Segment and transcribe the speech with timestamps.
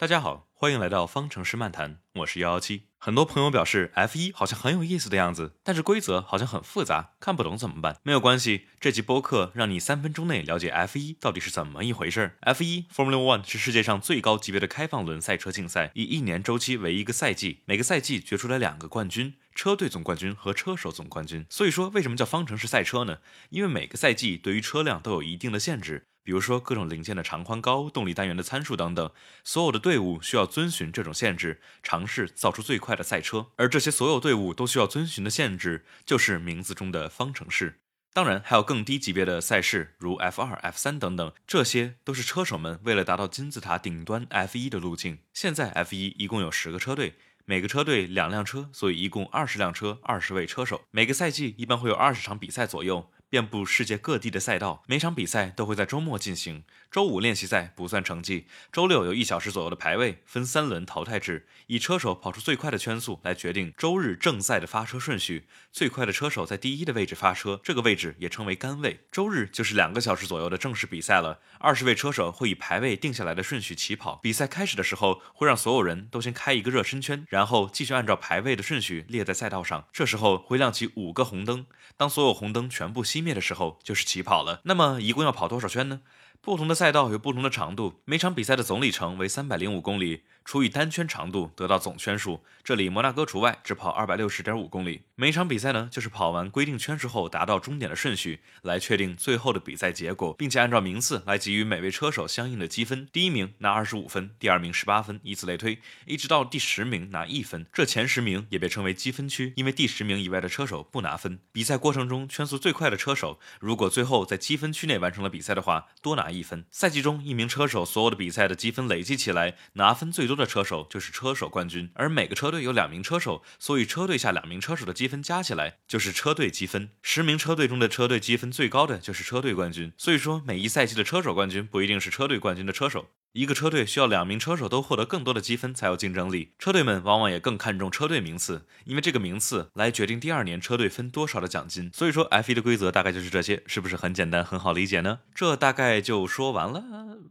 [0.00, 2.84] 大家好，欢迎来到方程式漫谈，我是幺幺七。
[2.96, 7.98] 很多朋友表示 F 一好像很有意思的样子，但是规则好像很复杂，看不懂怎么办？
[8.02, 12.38] 没有关系，这期播客让你三分钟内了解 F 一到底是怎么一回事。
[12.40, 19.34] F 一 Formula One 是世界上最高级别的开放轮赛车竞赛，以一年周期为一个赛季，每个赛季决出来两个冠军。
[19.52, 23.18] 车队总冠军和车手总冠军，所以说为什么叫方程式赛车呢？
[23.50, 29.10] 因为每个赛季对于车辆都有一定的限制，比如说各种零件的长宽高、动力单元的参数等等，
[29.42, 33.48] 所有的队伍需要遵循这种限制，尝试造出最快的赛车。
[33.56, 37.80] 而这些所有队伍都需要遵循的限制，就是名字中的方程式。
[38.12, 45.18] 当然，还有更低级别的赛事，如 F 二、F 三等等，这些都是车手们为了达到金字塔顶端 F 一的路径。
[45.34, 47.14] 现在 F 一一共有十个车队。
[47.46, 50.82] 每个车队两辆车，所以一共二十辆车，二十位车手。
[50.92, 53.10] 每个赛季一般会有二十场比赛左右。
[53.30, 56.64] 遍布世界各地的赛道，每场比赛都会在周末进行。
[56.90, 65.46] 周五练习赛不算成绩，周六有一小时左右的排位，分三轮淘汰制，以车手跑出最快的圈速来决定周日正赛的发车顺序。
[65.70, 68.98] 最快的车手在第一的位置发车，这个位置也称为杆位。
[69.12, 74.16] 周日就是两个小时左右的正式比赛了，二十位车手会以排位定下来的顺序起跑。
[74.20, 79.86] 比赛开始的时候，会让所有人都先开一个热身圈，然后继续按照排位的顺序列在赛道上。
[79.92, 81.64] 这时候会亮起五个红灯，
[81.96, 83.19] 当所有红灯全部熄。
[83.20, 84.60] 灭的时候就是起跑了。
[84.64, 86.00] 那么一共要跑多少圈呢？
[86.40, 90.22] 不同的赛道有不同的长度，每场比赛的总里程为三百零五公里。
[90.44, 95.02] 除以单圈长度得到总圈数，这里摩纳哥除外，只跑二百六十点五公里。
[95.14, 103.06] 每场比赛呢，就是跑完规定圈数后达到终点的顺序，来确定最后的比赛结果，并且按照名次来给予每位车手相应的积分。
[103.12, 107.66] 第一名拿二十五分，第二名十八分，以此类推，一直到第十名拿一分。
[107.72, 111.38] 这前十名也被称为积分区，因为第十名以外的车手不拿分。
[111.52, 116.64] 比赛过程中圈速最快的车手，如果最后在积分区内完成了比赛的话，多拿一分。
[116.72, 120.39] 赛季中一名车手所有的比赛的积分累积起来，拿分最多的。
[120.40, 126.90] 的车手就是车手冠军，而每个车队有两名车手，所以车队下两名车手的积分加起来就是车队积分。
[127.02, 129.92] 十名车队中的车队积分最高的就是车队冠军。
[129.96, 133.10] 所以说，每一赛季的车手冠军不一定是车队冠军的车手。
[133.32, 141.88] 一个车队需要两名车手都获得更多的积分才有竞争力，车队们往往也更看重车队名次，因为这个名次来决定第二年车队分多少的奖金。
[141.94, 145.20] 所以说，F1 的规则大概就是这些，是不是很简单，很好理解呢？
[145.32, 146.82] 这大概就说完了。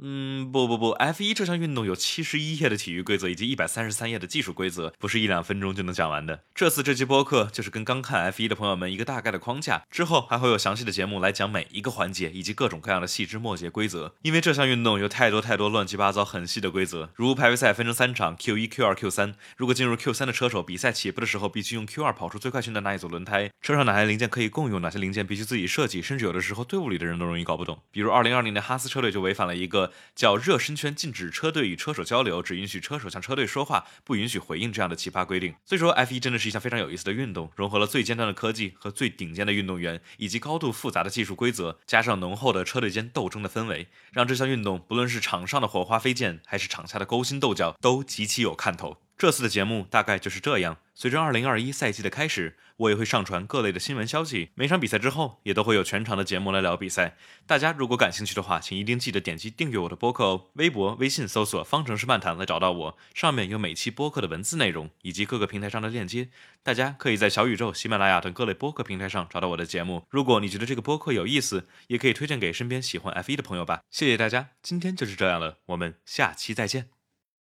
[0.02, 6.46] 嗯，不不不，F1 这项运动有七十一页的体育规则以及一百三十三页的技术规则，不是一两分钟就能讲完的。
[6.56, 15.89] 这次这期播客就是跟刚看 F1 的朋友们一个大概的框架，之后还会有详细的节目来讲每一个环节以及各种各样的细枝末节规则，因为这项运动有太多太多乱。
[15.90, 19.34] 七八糟很细的规则，如排位赛分成三场，Q 一、Q 二、Q 三。
[19.58, 23.50] 如果进入 Q 三的车手，比赛起步的时候必须用 Q 二跑出最快圈的那一组轮胎。
[23.64, 27.82] 车上哪些零件可以共用，哪些零件必须自己设计，甚至有的时候队伍里的人都容易搞不懂。
[27.90, 35.56] 比如2020年哈斯车队就违反了一个叫热身圈禁止车队与车手交流，只允许车手向车队说话，不允许回应这样的奇葩规定。
[35.66, 48.98] 所以说 F1 真的是一项非常有意思的运动，融合了最尖端的科技和最顶尖的运动员，以及高度复杂的技术规则，加上浓厚的车队间斗争的氛围，让这项运动不论是场上的火火花飞溅，还是场下的勾心斗角都极其有看头。
[49.20, 50.78] 这次的节目大概就是这样。
[50.96, 54.52] 随着二零二一赛季的开始，我也会上传各类的新闻消息。
[54.56, 57.18] 每场比赛之后，也都会有全场的节目来聊比赛。
[57.46, 60.46] 大家如果感兴趣的话，请一定记得点击订阅我的播客哦。
[60.54, 66.30] 微博、微信搜索“方程式漫谈”来找到我，上面有每期播客的文字内容以及各个平台上的链接。
[66.64, 70.06] 大家可以在小宇宙、喜马拉雅等各类播客平台上找到我的节目。
[70.10, 73.82] 如果你觉得这个播客有意思，也可以推荐给身边喜欢 F 一的朋友吧。
[73.92, 76.99] 谢谢大家，今天就是这样了，我们下期再见。